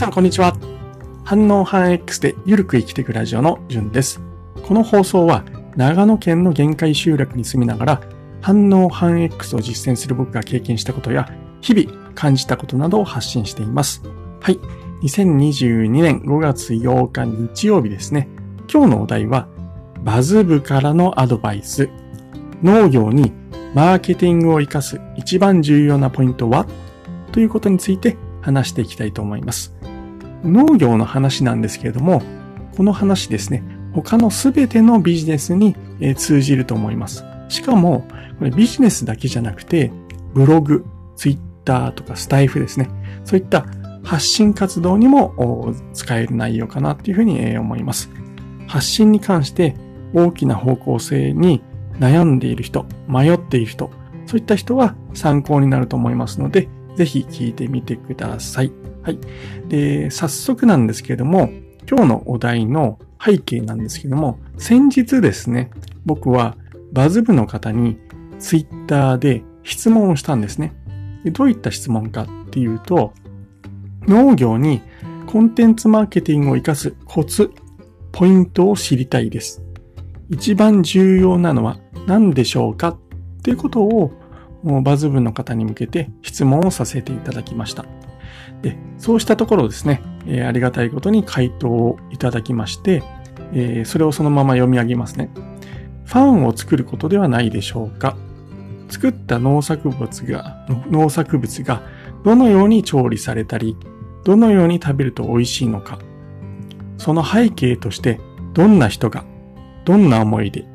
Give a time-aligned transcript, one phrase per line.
[0.00, 0.56] さん、こんにちは。
[1.24, 4.22] 反応反 X でゆるく生きていくラジオのじゅんです。
[4.66, 5.44] この放送は、
[5.76, 8.00] 長野県の限界集落に住みながら、
[8.40, 14.02] 反応反 X を実践する僕が経験したことや、日々感じたことなどを発信しています。
[14.40, 14.58] はい。
[15.02, 18.26] 2022年5月8日日曜日ですね。
[18.72, 19.48] 今日のお題は、
[20.02, 21.90] バズ部からのアドバイス。
[22.62, 23.34] 農業に
[23.74, 26.66] マーケティングを活かす一番重要なポイントは？
[27.32, 29.74] ということについて話していきたいと思います。
[30.44, 32.22] 農業の話なんですけれども、
[32.76, 33.62] この話ですね、
[33.92, 35.76] 他のすべてのビジネスに
[36.16, 37.24] 通じると思います。
[37.48, 38.06] しかも、
[38.38, 39.90] これビジネスだけじゃなくて、
[40.34, 40.84] ブログ、
[41.16, 42.88] ツイッターとかスタイフですね。
[43.24, 43.66] そういった
[44.02, 48.10] 発信活動にも使える内容かなっていうふうに思います。
[48.66, 49.74] 発信に関して
[50.14, 51.62] 大きな方向性に
[51.98, 53.90] 悩んでいる人、迷っている人、
[54.26, 58.72] そういった人は参考になると思いますので、ぜひ聞いてみてください。
[59.02, 59.18] はい。
[59.68, 61.50] で、早速なんですけれども、
[61.88, 65.70] 今日のお題の背景なんですけども、先日ですね、
[66.04, 66.56] 僕は
[66.92, 67.98] バズ部の方に
[68.38, 70.74] ツイッターで質問をしたんですね。
[71.24, 73.12] でどういった質問かっていうと、
[74.06, 74.80] 農業に
[75.26, 77.50] コンテンツマーケティングを活かすコツ、
[78.12, 79.62] ポイントを知りたいです。
[80.30, 82.88] 一番重要なのは何でしょうか？
[82.88, 82.98] っ
[83.42, 84.12] ていうことを
[84.82, 87.84] バズ部の方に向けて質問をさせていただきました。
[88.62, 93.02] で、そうしたところですね、えー、ありがたいことに回答をいただきまして、
[93.52, 95.30] えー、それをそのまま読み上げますね。
[96.04, 98.16] ファンを作ることではないでしょうか。
[98.88, 101.82] 作った農作物が、農作物が
[102.24, 103.76] どのように調理されたり、
[104.24, 105.98] どのように食べると美味しいのか、
[106.98, 108.20] その背景として
[108.52, 109.24] どんな人が、
[109.84, 110.66] どんな思いで、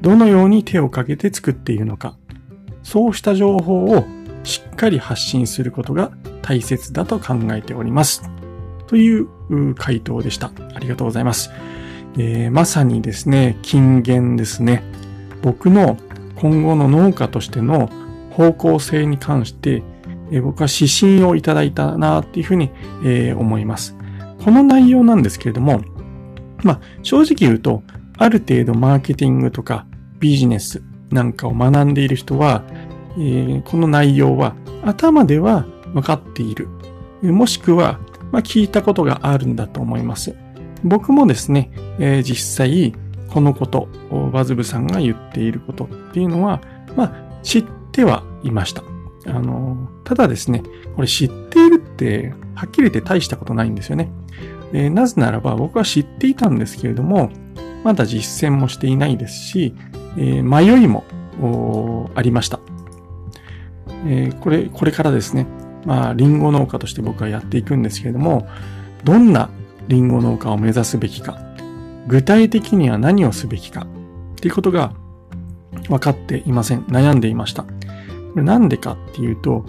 [0.00, 2.16] どのように手をかけて作っているのか、
[2.82, 4.04] そうした情報を
[4.44, 6.10] しっかり発信することが
[6.48, 8.22] 大切だと考えております。
[8.86, 9.28] という
[9.74, 10.50] 回答でした。
[10.74, 11.50] ありがとうございます。
[12.16, 14.82] えー、まさにですね、金言ですね。
[15.42, 15.98] 僕の
[16.36, 17.90] 今後の農家としての
[18.30, 19.82] 方向性に関して、
[20.30, 22.70] えー、僕は指針をいただいたなっていうふうに、
[23.04, 23.94] えー、思います。
[24.42, 25.82] この内容なんですけれども、
[26.62, 27.82] まあ、正直言うと、
[28.16, 29.84] ある程度マーケティングとか
[30.18, 32.64] ビジネスなんかを学んでいる人は、
[33.18, 36.68] えー、この内容は頭では分かっている。
[37.22, 37.98] もしくは、
[38.30, 40.34] まあ、聞いたことがあるんだと思います。
[40.84, 42.94] 僕もですね、えー、実際、
[43.28, 43.88] このこと、
[44.32, 46.60] バズブさんが言っていることっていうのは、
[46.96, 48.82] まあ、知ってはいました。
[49.26, 50.62] あの、ただですね、
[50.96, 54.10] これ知っているって、はっきり言って大したことないんですよね。
[54.72, 57.30] えー、なぜならば僕は知っていたんですけれども、
[57.84, 59.74] まだ実践もしていないですし、
[60.16, 61.04] えー、迷いも
[62.14, 62.60] ありました。
[64.06, 65.46] えー、これ、これからですね、
[65.88, 68.46] まあ、リンゴ農家として僕はやっていくんですけれども、
[69.04, 69.48] どんな
[69.88, 71.38] リンゴ農家を目指すべきか、
[72.06, 73.86] 具体的には何をすべきか、
[74.32, 74.92] っていうことが
[75.88, 76.82] 分かっていません。
[76.82, 77.64] 悩んでいました。
[78.34, 79.64] なんでかっていうと、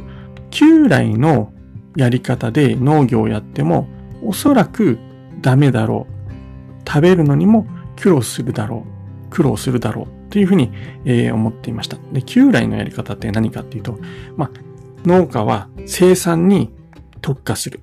[0.52, 1.54] 旧来の
[1.96, 3.88] やり方で農業をやっても、
[4.22, 5.00] おそらく
[5.40, 6.20] ダメだろう。
[6.86, 7.66] 食べるのにも
[7.98, 9.30] 苦労するだろう。
[9.30, 10.32] 苦労するだろう。
[10.32, 10.70] というふうに、
[11.06, 11.96] えー、思っていました。
[12.12, 14.00] で、旧来のやり方って何かっていうと、
[14.36, 14.69] まあ、
[15.06, 16.72] 農家は生産に
[17.22, 17.82] 特化する。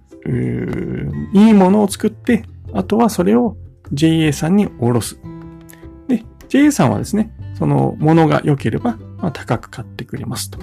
[1.32, 3.56] いいものを作って、あとはそれを
[3.93, 5.19] JA さんにおろす。
[6.09, 10.59] で、JA さんはですね、そのものが良ければ、まあ、高く買ってくれますと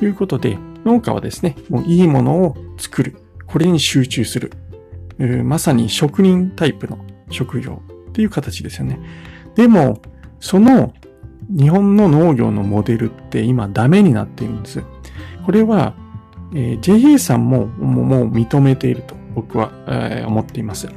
[0.00, 3.16] いうことで、農家はですね、もういいものを作る。
[3.46, 4.52] これに集中する。
[5.44, 6.98] まさに職人タイプの
[7.30, 9.00] 職業っていう形ですよね。
[9.56, 10.00] でも、
[10.38, 10.92] その
[11.48, 14.82] 日本の農業のモデルって今ダメになっているんです。
[15.48, 15.94] これは、
[16.52, 20.90] えー、JA さんももう認めていると僕は、えー、思っています。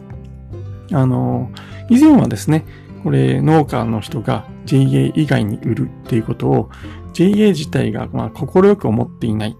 [0.91, 2.65] あのー、以前はですね、
[3.01, 6.69] これ農家の人が JA 以外に売るっていうことを
[7.13, 9.55] JA 自体がまあ快く思っていない、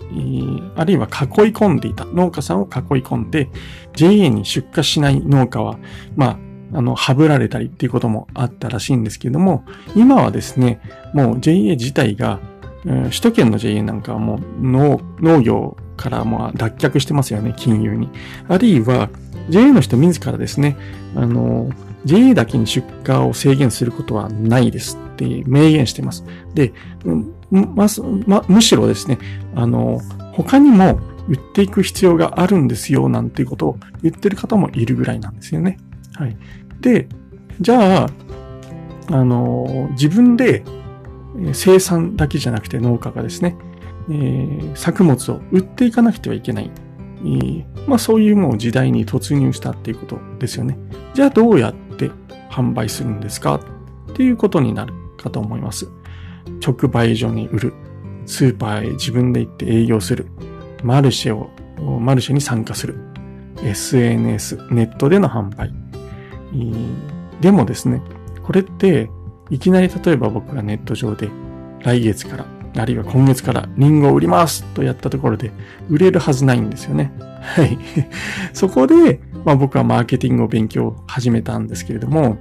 [0.75, 1.07] あるいは囲い
[1.53, 2.69] 込んでいた農家さんを囲い
[3.01, 3.49] 込んで
[3.95, 5.79] JA に出荷しない農家は、
[6.17, 6.37] ま
[6.73, 9.63] あ、あの、はぶられたりっていうこともあったらしいんですけども、
[9.95, 10.81] 今はですね、
[11.13, 12.41] もう JA 自体が
[12.83, 18.09] 首都圏の JA なんかはもう農農業からもう脱却してますよね、金融に。
[18.47, 19.09] あるいは
[19.49, 20.77] JA の人自らですね、
[21.15, 21.69] あの、
[22.05, 26.23] JA だけに出荷を制限することはないですって明言してます。
[26.55, 26.73] で、
[27.51, 27.87] ま、
[28.25, 29.19] ま、むしろですね、
[29.55, 30.01] あの、
[30.33, 35.77] 他にも売っていく必要があるんですよ、なんていうことを言ってる方もいるぐらいなんですよね。
[36.15, 36.35] はい。
[36.79, 37.07] で、
[37.59, 38.09] じゃあ、
[39.11, 40.63] あの、自分で
[41.53, 43.57] 生産だけじゃなくて農家がですね、
[44.09, 46.71] えー、作物を売っていかなくてはいけない。
[47.87, 50.77] まあそういうもう時代に突入したっていうことですよね。
[51.13, 52.09] じゃあどうやって
[52.49, 55.87] 販売するんですかっていうことになるかと思います。
[56.65, 57.73] 直売所に売る。
[58.25, 60.27] スーパーへ自分で行って営業する。
[60.83, 61.49] マルシェを、
[61.99, 62.95] マルシェに参加する。
[63.63, 65.73] SNS、ネットでの販売。
[67.39, 68.01] でもですね、
[68.43, 69.09] これって、
[69.51, 71.29] いきなり例えば僕がネット上で
[71.81, 72.45] 来月から、
[72.77, 75.51] あるいは今月からリンゴを売りますとやったところで
[75.89, 77.11] 売れるはずないんですよね。
[77.41, 77.77] はい。
[78.53, 82.37] そこで、まあ僕はマーケティングを勉強始めたんですけれども、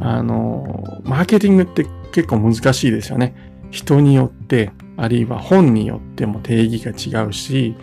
[0.00, 3.34] あの、マーケティングって結構難しいですよね。
[3.70, 7.74] 人によって、あるいは本によっても定義が違うし、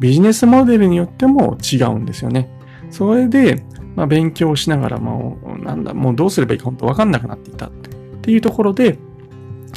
[0.00, 2.48] ビジネスモデルによっても違うんですよね。
[2.90, 3.62] それで、
[3.94, 7.70] まあ、勉強しながら、もう、なんだ、もうどうすればいいか本当わかんなくなっていた
[8.26, 8.98] っていうところで、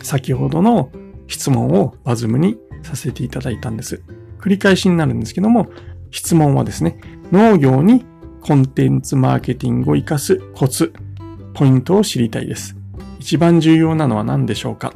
[0.01, 0.90] 先ほどの
[1.28, 4.01] 質問をバズムにさせていただいたんです。
[4.40, 5.69] 繰り返しになるんですけども、
[6.10, 7.00] 質問はですね、
[7.31, 8.07] 農業に
[8.42, 10.94] コンテンツマーケティングを活かすコツ、
[11.54, 12.75] ポイントを知りたいです。
[13.19, 14.96] 一番重要なのは何でしょうか？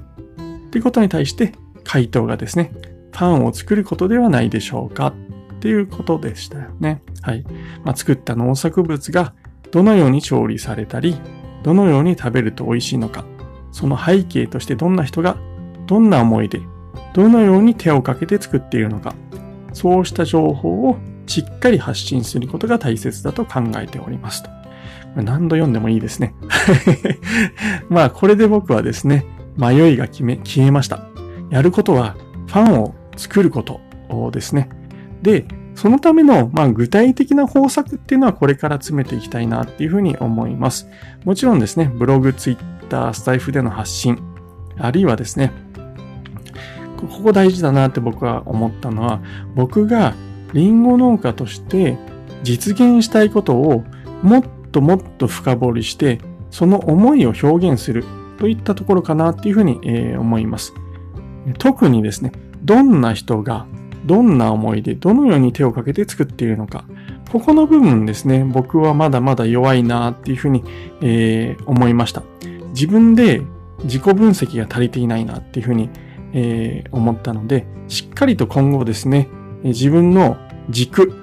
[0.72, 1.54] ということに対して
[1.84, 2.72] 回答がですね、
[3.12, 5.14] ファンを作ることではないでしょうか？
[5.58, 7.04] っていうことでしたよね。
[7.22, 7.44] はい。
[7.84, 9.36] まあ、作った農作物が
[9.70, 11.16] どのように調理されたり、
[11.62, 13.26] どのように食べると美味しいのか、
[13.74, 15.36] その背景としてどんな人が
[15.88, 16.62] どんな思いで、
[17.14, 19.14] どのように手をかけて作っているのか、
[19.74, 24.50] そうした情報をしっかり発信することが大切だと考えておりますと。
[25.16, 26.34] 何度読んでもいいですね。
[27.90, 29.26] まあ、これで僕はですね、
[29.58, 31.08] 迷いが決め、消えました。
[31.50, 32.16] やることは、
[32.48, 33.80] ファンを作ること
[34.32, 34.70] ですね。
[35.22, 35.46] で、
[35.76, 40.88] そのための、まあ、具体的な方策っていうのはこれから詰めていきたいなっていうふうに思います。
[41.26, 44.20] もちろんですね、ブログ、ツイッタ、スタイフでの発信、
[44.78, 45.52] あるいはですね、
[46.98, 49.20] ここ大事だなって僕は思ったのは、
[49.56, 50.14] 僕が
[50.54, 51.98] リンゴ農家として
[52.44, 53.84] 実現したいことを
[54.22, 56.20] もっともっと深掘りして、
[56.52, 58.06] その思いを表現する
[58.38, 60.74] といったところかなっていうふうに、え思います。
[61.58, 62.32] 特にですね、
[62.64, 63.66] どんな人が
[64.06, 66.86] どんな思いでどのように手をかけて作っているのか。
[67.32, 70.64] ここの部分ですね、僕はまだまだ弱いなっていうふうに、
[71.02, 72.22] えー、思いました。
[72.74, 73.42] 自分で
[73.84, 75.90] 自己分析が足りていないなっていうふうに、
[76.34, 79.30] えー、思ったので、しっかりと今後ですね、
[79.64, 80.38] 自分の
[80.70, 81.14] 軸、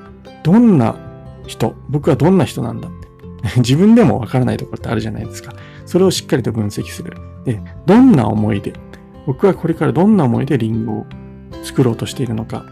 [0.42, 0.96] どんな
[1.46, 2.90] 人、僕はどんな人なんだっ
[3.52, 5.52] て 自分でもわからないところってあるじゃないですか。
[5.86, 7.16] それをしっかりと分析する。
[7.44, 8.72] で、どんな思いで、
[9.26, 11.06] 僕はこれからどんな思いでリンゴを
[11.62, 12.64] 作ろうとしているのか、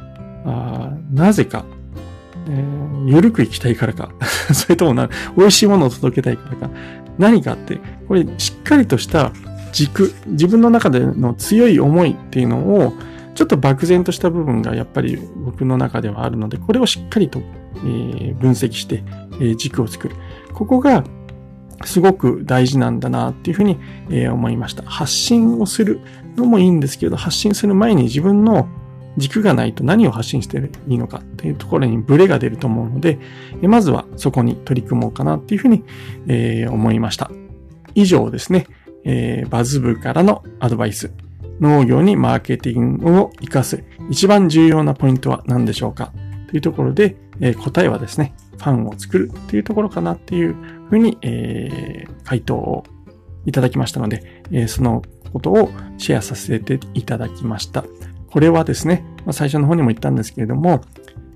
[0.44, 1.64] あなぜか、
[2.48, 4.10] えー、ゆるく生きたいからか、
[4.52, 6.70] それともな、美味しいものを届けたいからか、
[7.18, 9.32] 何かって、これしっかりとした
[9.72, 12.92] 軸、自分の中での強い思いっていうのを、
[13.34, 17.40] ちょっと漠然とした部分がやっぱり僕の中ではあるので、これをしっかりと、
[17.84, 19.04] え、分析して、
[19.40, 20.16] え、軸を作る。
[20.52, 21.04] ここが
[21.84, 23.78] すごく大事なんだなっていうふうに、
[24.10, 24.82] え、思いました。
[24.82, 26.00] 発信をする
[26.36, 28.66] のもいいんですけど、発信する前に自分の
[29.18, 33.18] 軸がないと何を発信していいのかっていうところにブレが出ると思うので、
[33.62, 35.84] まずはそこに取り組もうかなっていうふうに、
[36.26, 37.30] えー、思いました。
[37.94, 38.66] 以上ですね、
[39.04, 41.12] えー、バズ部からのアドバイス。
[41.60, 46.12] 農業にマーケティングを活かす一番重要なポイントは何でしょうか
[46.48, 50.54] というところで、えー、答えはですね、ファンを作るっていうところかなっていう
[50.88, 52.84] ふうに、えー、回答を
[53.44, 57.84] いただきましたので、えー、そのことをシェアさせていただきました。
[58.30, 60.82] これはですね、まあ、最初の方にも言ったんですけれども、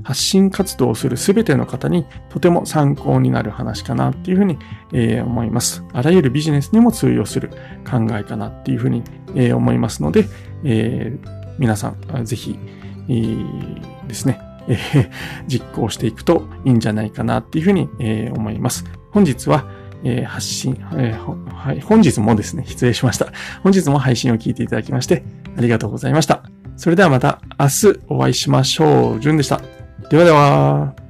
[0.02, 4.58] 発信活動をするすべての方にとても参考になる話かなっていうふうに、
[4.92, 5.84] えー、思います。
[5.92, 7.50] あらゆるビジネスにも通用する
[7.88, 9.02] 考えかなっていうふうに、
[9.34, 10.26] えー、思いますので、
[10.64, 12.58] えー、皆さんぜひ、
[13.08, 15.10] えー、ですね、えー、
[15.46, 18.84] 実行していくといいんじゃないかなっていうふうに、えー、思います。
[19.12, 19.66] 本日は、
[20.04, 23.32] えー、発信、えーはい、本日もですね、失礼しました。
[23.62, 25.22] 本日も配信を聞いていただきまして
[25.56, 26.42] ありがとうございました。
[26.76, 29.20] それではまた明日お会いしましょう。
[29.20, 29.60] じゅんでした。
[30.10, 31.01] ではでは。